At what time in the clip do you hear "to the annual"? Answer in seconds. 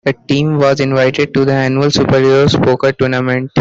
1.35-1.89